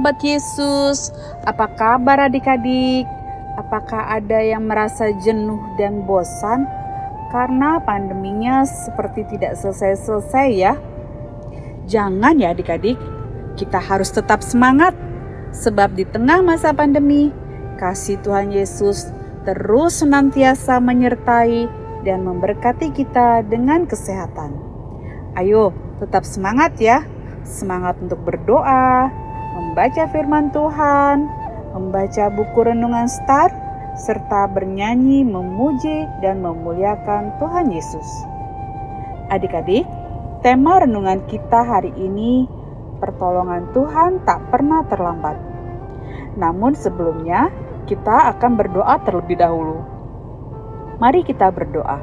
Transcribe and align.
Sahabat 0.00 0.24
Yesus, 0.24 1.12
apa 1.44 1.68
kabar 1.76 2.24
adik-adik? 2.24 3.04
Apakah 3.60 4.16
ada 4.16 4.40
yang 4.40 4.64
merasa 4.64 5.12
jenuh 5.20 5.60
dan 5.76 6.08
bosan? 6.08 6.64
Karena 7.28 7.76
pandeminya 7.84 8.64
seperti 8.64 9.28
tidak 9.36 9.60
selesai-selesai 9.60 10.48
ya. 10.56 10.72
Jangan 11.84 12.32
ya 12.40 12.56
adik-adik, 12.56 12.96
kita 13.60 13.76
harus 13.76 14.08
tetap 14.08 14.40
semangat. 14.40 14.96
Sebab 15.52 15.92
di 15.92 16.08
tengah 16.08 16.40
masa 16.40 16.72
pandemi, 16.72 17.28
kasih 17.76 18.16
Tuhan 18.24 18.56
Yesus 18.56 19.04
terus 19.44 20.00
senantiasa 20.00 20.80
menyertai 20.80 21.68
dan 22.08 22.24
memberkati 22.24 22.88
kita 22.96 23.44
dengan 23.44 23.84
kesehatan. 23.84 24.56
Ayo, 25.36 25.76
tetap 26.00 26.24
semangat 26.24 26.72
ya! 26.80 27.04
semangat 27.44 27.96
untuk 28.00 28.20
berdoa, 28.24 29.08
membaca 29.70 30.02
firman 30.10 30.50
Tuhan, 30.50 31.30
membaca 31.78 32.26
buku 32.34 32.58
renungan 32.66 33.06
Star, 33.06 33.54
serta 33.94 34.50
bernyanyi, 34.50 35.22
memuji, 35.22 36.10
dan 36.18 36.42
memuliakan 36.42 37.38
Tuhan 37.38 37.70
Yesus. 37.70 38.08
Adik-adik, 39.30 39.86
tema 40.42 40.82
renungan 40.82 41.22
kita 41.30 41.62
hari 41.62 41.94
ini, 41.94 42.50
pertolongan 42.98 43.70
Tuhan 43.70 44.26
tak 44.26 44.42
pernah 44.50 44.82
terlambat. 44.90 45.38
Namun 46.34 46.74
sebelumnya, 46.74 47.54
kita 47.86 48.26
akan 48.34 48.58
berdoa 48.58 48.98
terlebih 49.06 49.38
dahulu. 49.38 49.86
Mari 50.98 51.22
kita 51.22 51.46
berdoa. 51.54 52.02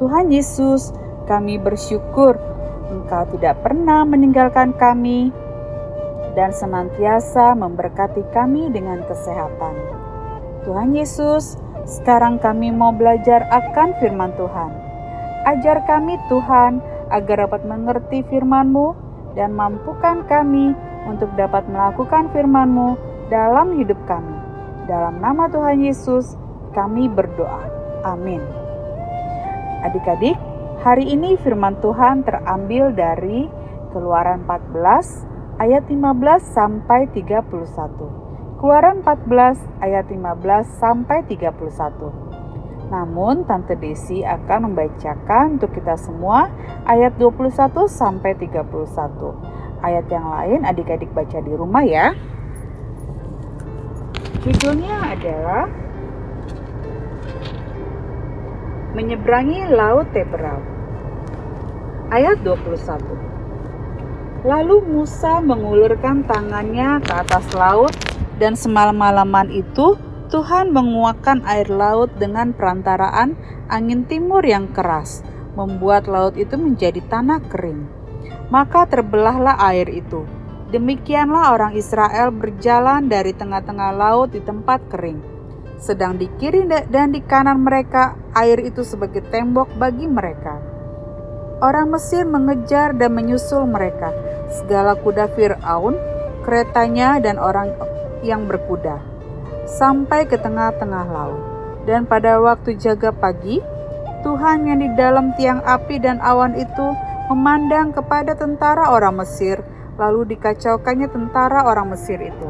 Tuhan 0.00 0.32
Yesus, 0.32 0.96
kami 1.28 1.60
bersyukur 1.60 2.40
Engkau 2.86 3.26
tidak 3.34 3.66
pernah 3.66 4.06
meninggalkan 4.06 4.70
kami 4.78 5.34
dan 6.36 6.52
senantiasa 6.52 7.56
memberkati 7.56 8.22
kami 8.30 8.68
dengan 8.68 9.00
kesehatan. 9.08 9.74
Tuhan 10.68 10.92
Yesus, 10.92 11.56
sekarang 11.88 12.36
kami 12.36 12.70
mau 12.70 12.92
belajar 12.92 13.48
akan 13.48 13.96
firman 13.98 14.36
Tuhan. 14.36 14.70
Ajar 15.48 15.80
kami 15.88 16.20
Tuhan 16.28 16.84
agar 17.08 17.48
dapat 17.48 17.62
mengerti 17.64 18.20
firman-Mu 18.28 18.92
dan 19.32 19.56
mampukan 19.56 20.26
kami 20.28 20.76
untuk 21.08 21.32
dapat 21.40 21.64
melakukan 21.70 22.28
firman-Mu 22.34 22.98
dalam 23.32 23.78
hidup 23.80 23.98
kami. 24.04 24.36
Dalam 24.84 25.18
nama 25.18 25.48
Tuhan 25.48 25.80
Yesus, 25.80 26.36
kami 26.76 27.08
berdoa. 27.08 27.62
Amin. 28.04 28.42
Adik-adik, 29.86 30.36
Hari 30.86 31.02
ini 31.02 31.34
firman 31.40 31.74
Tuhan 31.82 32.22
terambil 32.22 32.94
dari 32.94 33.50
Keluaran 33.90 34.46
14 34.46 35.35
ayat 35.56 35.88
15 35.88 35.96
sampai 36.52 37.08
31. 37.12 38.60
Keluaran 38.60 39.04
14 39.04 39.84
ayat 39.84 40.08
15 40.08 40.80
sampai 40.80 41.18
31. 41.28 42.92
Namun 42.92 43.44
Tante 43.44 43.74
Desi 43.76 44.22
akan 44.22 44.70
membacakan 44.72 45.58
untuk 45.58 45.74
kita 45.74 45.98
semua 45.98 46.48
ayat 46.86 47.18
21 47.18 47.88
sampai 47.88 48.32
31. 48.38 49.82
Ayat 49.84 50.06
yang 50.08 50.26
lain 50.28 50.60
adik-adik 50.64 51.10
baca 51.12 51.38
di 51.40 51.52
rumah 51.52 51.84
ya. 51.84 52.14
Judulnya 54.46 55.18
adalah 55.18 55.66
Menyeberangi 58.96 59.68
Laut 59.76 60.08
Teberau 60.16 60.76
ayat 62.08 62.40
21. 62.40 63.35
Lalu 64.44 64.84
Musa 64.84 65.40
mengulurkan 65.40 66.28
tangannya 66.28 67.00
ke 67.00 67.12
atas 67.16 67.48
laut 67.56 67.94
dan 68.36 68.52
semalam-malaman 68.52 69.48
itu 69.48 69.96
Tuhan 70.28 70.76
menguakkan 70.76 71.40
air 71.48 71.70
laut 71.72 72.12
dengan 72.20 72.52
perantaraan 72.52 73.38
angin 73.72 74.04
timur 74.04 74.44
yang 74.44 74.68
keras, 74.76 75.24
membuat 75.56 76.04
laut 76.10 76.36
itu 76.36 76.58
menjadi 76.58 77.00
tanah 77.08 77.40
kering. 77.48 77.88
Maka 78.52 78.84
terbelahlah 78.84 79.56
air 79.72 79.88
itu. 79.88 80.28
Demikianlah 80.68 81.54
orang 81.54 81.78
Israel 81.78 82.34
berjalan 82.34 83.06
dari 83.06 83.32
tengah-tengah 83.32 83.94
laut 83.94 84.34
di 84.34 84.42
tempat 84.42 84.82
kering. 84.90 85.22
Sedang 85.78 86.18
di 86.18 86.26
kiri 86.36 86.66
dan 86.66 87.14
di 87.14 87.22
kanan 87.22 87.62
mereka, 87.62 88.18
air 88.34 88.58
itu 88.60 88.82
sebagai 88.82 89.22
tembok 89.30 89.70
bagi 89.78 90.10
mereka 90.10 90.75
Orang 91.56 91.88
Mesir 91.88 92.28
mengejar 92.28 92.92
dan 92.92 93.16
menyusul 93.16 93.64
mereka, 93.64 94.12
segala 94.60 94.92
kuda 94.92 95.24
Firaun, 95.32 95.96
keretanya 96.44 97.16
dan 97.16 97.40
orang 97.40 97.72
yang 98.20 98.44
berkuda, 98.44 99.00
sampai 99.64 100.28
ke 100.28 100.36
tengah-tengah 100.36 101.08
laut. 101.08 101.40
Dan 101.88 102.04
pada 102.04 102.36
waktu 102.44 102.76
jaga 102.76 103.08
pagi, 103.08 103.64
Tuhan 104.20 104.68
yang 104.68 104.84
di 104.84 104.92
dalam 105.00 105.32
tiang 105.40 105.64
api 105.64 105.96
dan 105.96 106.20
awan 106.20 106.60
itu 106.60 106.92
memandang 107.32 107.88
kepada 107.96 108.36
tentara 108.36 108.92
orang 108.92 109.24
Mesir, 109.24 109.64
lalu 109.96 110.36
dikacaukannya 110.36 111.08
tentara 111.08 111.64
orang 111.64 111.96
Mesir 111.96 112.20
itu. 112.20 112.48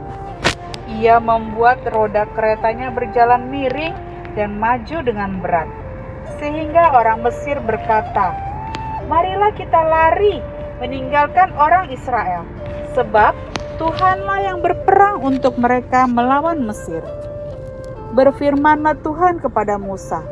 Ia 0.99 1.22
membuat 1.22 1.87
roda 1.95 2.27
keretanya 2.34 2.91
berjalan 2.91 3.55
miring 3.55 3.95
dan 4.34 4.59
maju 4.59 4.99
dengan 5.06 5.39
berat, 5.39 5.71
sehingga 6.43 6.91
orang 6.91 7.22
Mesir 7.22 7.62
berkata, 7.62 8.46
marilah 9.06 9.55
kita 9.55 9.81
lari 9.87 10.43
meninggalkan 10.83 11.55
orang 11.56 11.89
Israel, 11.89 12.44
sebab 12.93 13.33
Tuhanlah 13.77 14.41
yang 14.41 14.59
berperang 14.65 15.21
untuk 15.21 15.61
mereka 15.61 16.09
melawan 16.09 16.65
Mesir. 16.65 17.05
Berfirmanlah 18.16 18.97
Tuhan 19.05 19.37
kepada 19.41 19.77
Musa, 19.77 20.25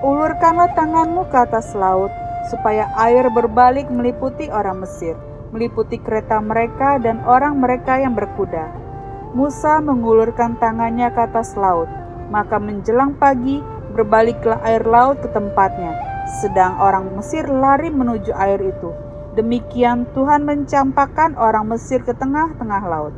ulurkanlah 0.00 0.72
tanganmu 0.72 1.28
ke 1.28 1.36
atas 1.36 1.76
laut, 1.76 2.08
supaya 2.48 2.88
air 2.96 3.28
berbalik 3.28 3.90
meliputi 3.92 4.48
orang 4.48 4.80
Mesir, 4.80 5.12
meliputi 5.52 6.00
kereta 6.00 6.40
mereka 6.40 6.96
dan 6.96 7.20
orang 7.28 7.60
mereka 7.60 8.00
yang 8.00 8.16
berkuda. 8.16 8.72
Musa 9.36 9.84
mengulurkan 9.84 10.56
tangannya 10.56 11.12
ke 11.12 11.20
atas 11.20 11.52
laut, 11.60 11.90
maka 12.32 12.56
menjelang 12.56 13.12
pagi 13.20 13.60
berbaliklah 13.92 14.56
air 14.64 14.88
laut 14.88 15.20
ke 15.20 15.28
tempatnya, 15.36 15.92
sedang 16.26 16.76
orang 16.82 17.14
Mesir 17.14 17.46
lari 17.46 17.88
menuju 17.88 18.34
air 18.34 18.58
itu. 18.58 18.90
Demikian 19.38 20.08
Tuhan 20.16 20.42
mencampakkan 20.42 21.38
orang 21.38 21.70
Mesir 21.70 22.02
ke 22.02 22.12
tengah-tengah 22.16 22.82
laut. 22.88 23.14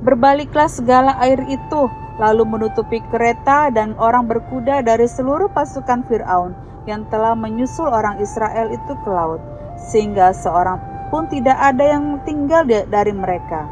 Berbaliklah 0.00 0.70
segala 0.70 1.18
air 1.18 1.42
itu, 1.50 1.90
lalu 2.22 2.46
menutupi 2.46 3.02
kereta 3.10 3.68
dan 3.74 3.98
orang 3.98 4.30
berkuda 4.30 4.80
dari 4.86 5.10
seluruh 5.10 5.50
pasukan 5.50 6.06
Firaun 6.06 6.54
yang 6.86 7.04
telah 7.10 7.34
menyusul 7.34 7.90
orang 7.90 8.22
Israel 8.22 8.70
itu 8.70 8.94
ke 9.02 9.10
laut, 9.10 9.42
sehingga 9.90 10.30
seorang 10.30 10.78
pun 11.10 11.26
tidak 11.26 11.58
ada 11.58 11.98
yang 11.98 12.22
tinggal 12.22 12.62
dari 12.64 13.12
mereka. 13.12 13.66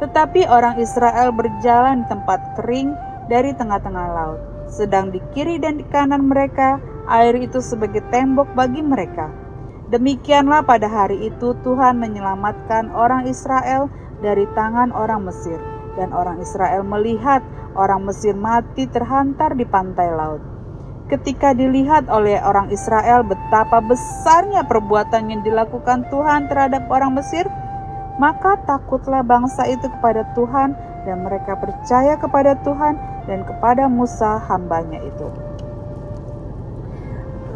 Tetapi 0.00 0.48
orang 0.48 0.80
Israel 0.80 1.34
berjalan 1.34 2.02
di 2.02 2.06
tempat 2.08 2.40
kering 2.56 2.96
dari 3.28 3.52
tengah-tengah 3.52 4.06
laut, 4.16 4.40
sedang 4.72 5.12
di 5.12 5.20
kiri 5.36 5.60
dan 5.60 5.76
di 5.76 5.84
kanan 5.92 6.30
mereka 6.30 6.80
air 7.08 7.40
itu 7.40 7.58
sebagai 7.64 8.04
tembok 8.12 8.52
bagi 8.52 8.84
mereka. 8.84 9.32
Demikianlah 9.88 10.68
pada 10.68 10.84
hari 10.84 11.32
itu 11.32 11.56
Tuhan 11.64 11.96
menyelamatkan 11.96 12.92
orang 12.92 13.24
Israel 13.24 13.88
dari 14.20 14.44
tangan 14.52 14.92
orang 14.92 15.24
Mesir, 15.24 15.56
dan 15.96 16.12
orang 16.12 16.44
Israel 16.44 16.84
melihat 16.84 17.40
orang 17.72 18.04
Mesir 18.04 18.36
mati 18.36 18.84
terhantar 18.84 19.56
di 19.56 19.64
pantai 19.64 20.12
laut. 20.12 20.44
Ketika 21.08 21.56
dilihat 21.56 22.12
oleh 22.12 22.36
orang 22.44 22.68
Israel 22.68 23.24
betapa 23.24 23.80
besarnya 23.80 24.60
perbuatan 24.68 25.32
yang 25.32 25.40
dilakukan 25.40 26.04
Tuhan 26.12 26.52
terhadap 26.52 26.84
orang 26.92 27.16
Mesir, 27.16 27.48
maka 28.20 28.60
takutlah 28.68 29.24
bangsa 29.24 29.64
itu 29.72 29.88
kepada 29.88 30.28
Tuhan 30.36 30.76
dan 31.08 31.24
mereka 31.24 31.56
percaya 31.56 32.20
kepada 32.20 32.60
Tuhan 32.60 33.24
dan 33.24 33.40
kepada 33.48 33.88
Musa 33.88 34.36
hambanya 34.52 35.00
itu. 35.00 35.32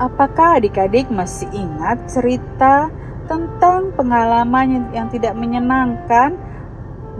Apakah 0.02 0.58
adik-adik 0.58 1.06
masih 1.14 1.46
ingat 1.54 2.10
cerita 2.10 2.90
tentang 3.30 3.94
pengalaman 3.94 4.90
yang 4.90 5.06
tidak 5.14 5.30
menyenangkan 5.38 6.34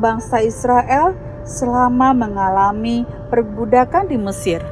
bangsa 0.03 0.43
Israel 0.43 1.15
selama 1.47 2.11
mengalami 2.11 3.07
perbudakan 3.31 4.11
di 4.11 4.19
Mesir? 4.19 4.67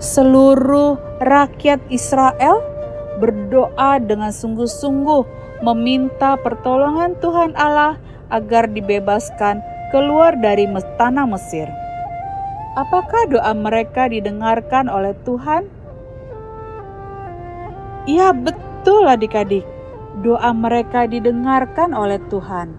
Seluruh 0.00 0.96
rakyat 1.20 1.84
Israel 1.92 2.64
berdoa 3.20 4.00
dengan 4.00 4.32
sungguh-sungguh 4.32 5.28
meminta 5.60 6.40
pertolongan 6.40 7.20
Tuhan 7.20 7.52
Allah 7.52 8.00
agar 8.32 8.72
dibebaskan 8.72 9.60
keluar 9.92 10.32
dari 10.40 10.64
tanah 10.72 11.28
Mesir. 11.28 11.68
Apakah 12.80 13.28
doa 13.28 13.52
mereka 13.52 14.08
didengarkan 14.08 14.88
oleh 14.88 15.12
Tuhan? 15.28 15.75
Iya 18.06 18.30
betul 18.30 19.10
adik-adik. 19.10 19.66
doa 20.16 20.48
mereka 20.56 21.04
didengarkan 21.04 21.92
oleh 21.92 22.16
Tuhan. 22.32 22.72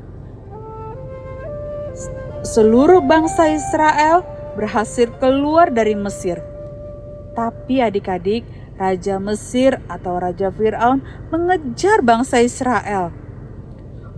Seluruh 2.42 3.04
bangsa 3.04 3.52
Israel 3.52 4.26
berhasil 4.58 5.12
keluar 5.22 5.70
dari 5.70 5.94
Mesir. 5.94 6.42
Tapi 7.38 7.84
adik-adik, 7.84 8.42
Raja 8.78 9.22
Mesir 9.22 9.78
atau 9.86 10.18
Raja 10.18 10.50
Fir'aun 10.50 11.02
mengejar 11.30 12.02
bangsa 12.02 12.42
Israel. 12.42 13.14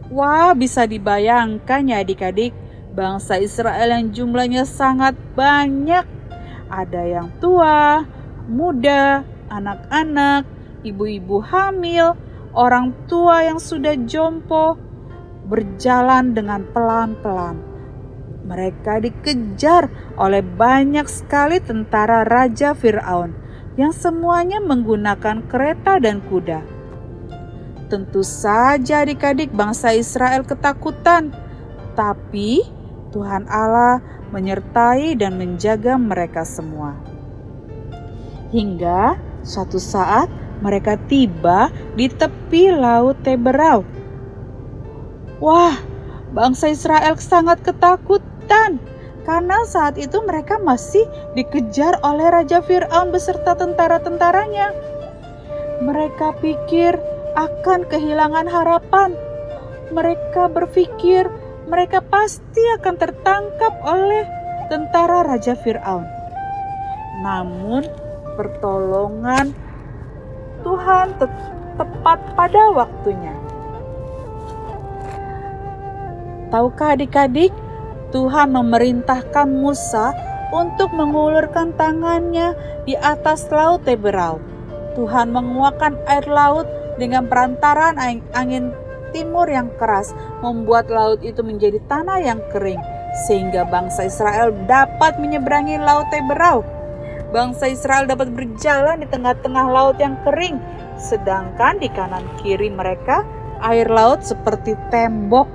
Wah, 0.07 0.55
bisa 0.55 0.87
dibayangkan 0.87 1.91
ya 1.91 1.99
adik-adik, 1.99 2.55
bangsa 2.95 3.39
Israel 3.39 3.91
yang 3.91 4.15
jumlahnya 4.15 4.63
sangat 4.63 5.15
banyak. 5.35 6.07
Ada 6.69 7.01
yang 7.03 7.27
tua, 7.43 8.07
muda, 8.47 9.25
anak-anak, 9.51 10.47
ibu-ibu 10.83 11.43
hamil, 11.43 12.15
orang 12.55 12.95
tua 13.05 13.45
yang 13.45 13.59
sudah 13.61 13.95
jompo, 14.07 14.79
berjalan 15.49 16.37
dengan 16.37 16.65
pelan-pelan. 16.69 17.57
Mereka 18.45 19.05
dikejar 19.05 19.89
oleh 20.17 20.41
banyak 20.41 21.05
sekali 21.05 21.61
tentara 21.61 22.25
Raja 22.25 22.73
Fir'aun 22.73 23.33
yang 23.77 23.93
semuanya 23.93 24.57
menggunakan 24.59 25.45
kereta 25.45 26.01
dan 26.01 26.19
kuda. 26.25 26.61
Tentu 27.89 28.21
saja 28.21 29.01
adik-adik 29.01 29.49
bangsa 29.53 29.93
Israel 29.97 30.45
ketakutan, 30.45 31.33
tapi 31.97 32.61
Tuhan 33.09 33.49
Allah 33.49 34.01
menyertai 34.29 35.17
dan 35.17 35.41
menjaga 35.41 35.97
mereka 35.97 36.45
semua. 36.45 36.93
Hingga 38.53 39.17
suatu 39.41 39.81
saat 39.81 40.29
mereka 40.59 40.99
tiba 41.07 41.71
di 41.95 42.11
tepi 42.11 42.71
laut 42.71 43.19
Teberau. 43.23 43.83
Wah, 45.39 45.79
bangsa 46.35 46.71
Israel 46.71 47.15
sangat 47.15 47.63
ketakutan 47.63 48.79
karena 49.23 49.63
saat 49.63 49.95
itu 49.95 50.19
mereka 50.25 50.59
masih 50.59 51.05
dikejar 51.37 52.01
oleh 52.03 52.27
Raja 52.27 52.59
Fir'aun 52.59 53.13
beserta 53.13 53.55
tentara-tentaranya. 53.55 54.75
Mereka 55.79 56.43
pikir 56.43 56.99
akan 57.39 57.87
kehilangan 57.87 58.51
harapan. 58.51 59.15
Mereka 59.95 60.51
berpikir 60.51 61.31
mereka 61.69 62.01
pasti 62.01 62.59
akan 62.81 62.95
tertangkap 62.97 63.73
oleh 63.85 64.25
tentara 64.67 65.23
Raja 65.23 65.53
Fir'aun. 65.53 66.03
Namun, 67.21 67.85
pertolongan 68.33 69.53
Tuhan 70.69 71.17
te 71.17 71.25
tepat 71.81 72.21
pada 72.37 72.69
waktunya. 72.77 73.33
Tahukah 76.53 76.93
adik-adik, 76.93 77.49
Tuhan 78.13 78.53
memerintahkan 78.53 79.49
Musa 79.49 80.13
untuk 80.53 80.93
mengulurkan 80.93 81.73
tangannya 81.73 82.53
di 82.85 82.93
atas 82.93 83.49
laut 83.49 83.81
Teberau. 83.81 84.37
Tuhan 84.93 85.33
menguakkan 85.33 85.97
air 86.05 86.29
laut 86.29 86.69
dengan 87.01 87.25
perantaraan 87.25 87.97
angin 88.37 88.69
timur 89.09 89.49
yang 89.49 89.73
keras, 89.81 90.13
membuat 90.45 90.85
laut 90.93 91.17
itu 91.25 91.41
menjadi 91.41 91.81
tanah 91.89 92.21
yang 92.21 92.45
kering, 92.53 92.81
sehingga 93.25 93.65
bangsa 93.65 94.05
Israel 94.05 94.53
dapat 94.69 95.17
menyeberangi 95.17 95.81
laut 95.81 96.05
Teberau. 96.13 96.61
Bangsa 97.29 97.69
Israel 97.69 98.09
dapat 98.09 98.33
berjalan 98.33 99.05
di 99.05 99.07
tengah-tengah 99.09 99.65
laut 99.69 100.01
yang 100.01 100.17
kering, 100.25 100.57
sedangkan 100.97 101.77
di 101.77 101.85
kanan 101.93 102.25
kiri 102.41 102.73
mereka 102.73 103.21
air 103.61 103.85
laut 103.85 104.25
seperti 104.25 104.73
tembok 104.89 105.45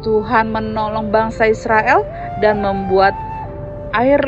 Tuhan 0.00 0.54
menolong 0.54 1.10
bangsa 1.10 1.50
Israel 1.50 2.06
dan 2.38 2.62
membuat 2.62 3.12
air 3.92 4.20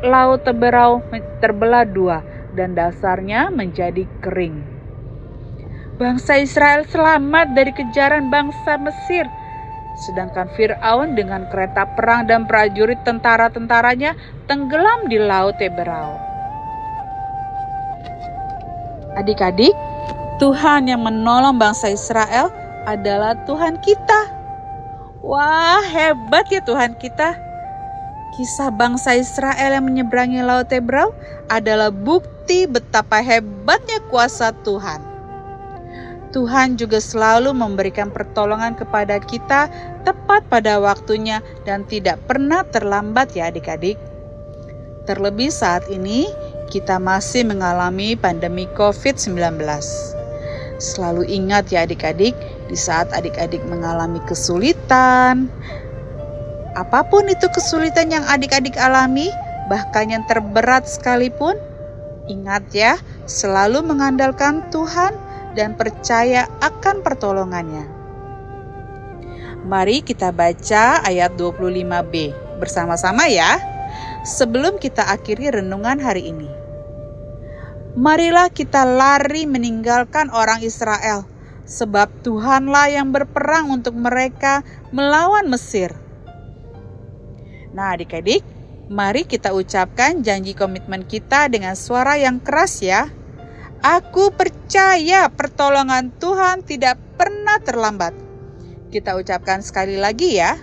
laut 0.00 0.42
Teberau 0.42 1.04
terbelah 1.38 1.84
dua 1.84 2.24
dan 2.56 2.72
dasarnya 2.74 3.52
menjadi 3.52 4.08
kering. 4.24 4.64
Bangsa 5.98 6.38
Israel 6.38 6.86
selamat 6.86 7.58
dari 7.58 7.74
kejaran 7.74 8.30
bangsa 8.30 8.78
Mesir. 8.78 9.26
Sedangkan 9.98 10.46
Firaun 10.54 11.18
dengan 11.18 11.50
kereta 11.50 11.82
perang 11.98 12.24
dan 12.30 12.46
prajurit 12.46 13.02
tentara-tentaranya 13.02 14.14
tenggelam 14.46 15.10
di 15.10 15.18
laut 15.18 15.58
Teberau. 15.58 16.14
Adik-adik, 19.18 19.74
Tuhan 20.38 20.86
yang 20.86 21.02
menolong 21.02 21.58
bangsa 21.58 21.90
Israel 21.90 22.54
adalah 22.86 23.34
Tuhan 23.42 23.82
kita 23.82 24.38
Wah, 25.18 25.82
hebat 25.82 26.46
ya 26.46 26.62
Tuhan 26.62 26.94
kita. 26.94 27.34
Kisah 28.38 28.70
bangsa 28.70 29.18
Israel 29.18 29.74
yang 29.74 29.84
menyeberangi 29.90 30.46
Laut 30.46 30.70
Tebrau 30.70 31.10
adalah 31.50 31.90
bukti 31.90 32.70
betapa 32.70 33.18
hebatnya 33.18 33.98
kuasa 34.06 34.54
Tuhan. 34.62 35.07
Tuhan 36.28 36.76
juga 36.76 37.00
selalu 37.00 37.56
memberikan 37.56 38.12
pertolongan 38.12 38.76
kepada 38.76 39.16
kita 39.20 39.72
tepat 40.04 40.44
pada 40.52 40.76
waktunya 40.76 41.40
dan 41.64 41.88
tidak 41.88 42.20
pernah 42.28 42.64
terlambat 42.68 43.32
ya 43.32 43.48
adik-adik. 43.48 43.96
Terlebih 45.08 45.48
saat 45.48 45.88
ini 45.88 46.28
kita 46.68 47.00
masih 47.00 47.48
mengalami 47.48 48.12
pandemi 48.12 48.68
COVID-19. 48.76 49.56
Selalu 50.78 51.24
ingat 51.26 51.72
ya 51.72 51.88
adik-adik, 51.88 52.36
di 52.68 52.76
saat 52.76 53.08
adik-adik 53.16 53.64
mengalami 53.66 54.20
kesulitan, 54.28 55.48
apa 56.78 57.02
pun 57.08 57.26
itu 57.26 57.50
kesulitan 57.50 58.12
yang 58.14 58.22
adik-adik 58.30 58.78
alami, 58.78 59.32
bahkan 59.66 60.12
yang 60.12 60.22
terberat 60.30 60.86
sekalipun, 60.86 61.58
ingat 62.30 62.62
ya, 62.70 62.94
selalu 63.26 63.82
mengandalkan 63.82 64.62
Tuhan 64.70 65.16
dan 65.58 65.74
percaya 65.74 66.46
akan 66.62 67.02
pertolongannya. 67.02 67.90
Mari 69.66 70.06
kita 70.06 70.30
baca 70.30 71.02
ayat 71.02 71.34
25b 71.34 72.14
bersama-sama 72.62 73.26
ya. 73.26 73.58
Sebelum 74.22 74.78
kita 74.78 75.10
akhiri 75.10 75.58
renungan 75.58 75.98
hari 75.98 76.30
ini. 76.30 76.46
Marilah 77.98 78.54
kita 78.54 78.86
lari 78.86 79.50
meninggalkan 79.50 80.30
orang 80.30 80.62
Israel 80.62 81.26
sebab 81.66 82.08
Tuhanlah 82.22 82.94
yang 82.94 83.10
berperang 83.10 83.68
untuk 83.74 83.98
mereka 83.98 84.62
melawan 84.94 85.50
Mesir. 85.50 85.92
Nah, 87.74 87.98
adik-adik, 87.98 88.40
mari 88.88 89.28
kita 89.28 89.52
ucapkan 89.52 90.24
janji 90.24 90.56
komitmen 90.56 91.04
kita 91.04 91.50
dengan 91.52 91.76
suara 91.76 92.16
yang 92.16 92.40
keras 92.40 92.80
ya. 92.80 93.12
Aku 93.78 94.34
percaya 94.34 95.30
pertolongan 95.30 96.10
Tuhan 96.18 96.66
tidak 96.66 96.98
pernah 97.14 97.62
terlambat. 97.62 98.10
Kita 98.90 99.14
ucapkan 99.14 99.62
sekali 99.62 99.94
lagi 99.94 100.34
ya. 100.34 100.58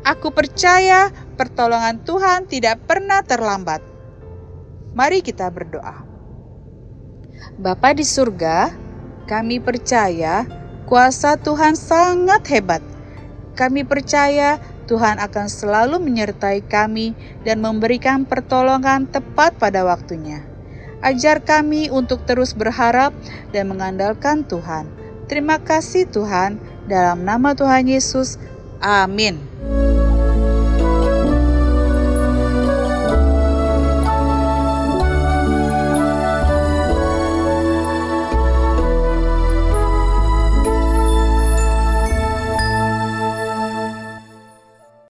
Aku 0.00 0.32
percaya 0.32 1.12
pertolongan 1.36 2.00
Tuhan 2.08 2.48
tidak 2.48 2.80
pernah 2.88 3.20
terlambat. 3.20 3.84
Mari 4.96 5.20
kita 5.20 5.52
berdoa. 5.52 6.08
Bapa 7.60 7.92
di 7.92 8.04
surga, 8.08 8.72
kami 9.28 9.60
percaya 9.60 10.48
kuasa 10.88 11.36
Tuhan 11.36 11.76
sangat 11.76 12.48
hebat. 12.48 12.80
Kami 13.60 13.84
percaya 13.84 14.56
Tuhan 14.88 15.20
akan 15.20 15.52
selalu 15.52 16.00
menyertai 16.00 16.64
kami 16.64 17.12
dan 17.44 17.60
memberikan 17.60 18.24
pertolongan 18.24 19.04
tepat 19.04 19.52
pada 19.60 19.84
waktunya. 19.84 20.53
Ajar 21.04 21.44
kami 21.44 21.92
untuk 21.92 22.24
terus 22.24 22.56
berharap 22.56 23.12
dan 23.52 23.68
mengandalkan 23.68 24.40
Tuhan. 24.48 24.88
Terima 25.28 25.60
kasih 25.60 26.08
Tuhan, 26.08 26.56
dalam 26.88 27.28
nama 27.28 27.52
Tuhan 27.52 27.84
Yesus. 27.84 28.40
Amin. 28.80 29.36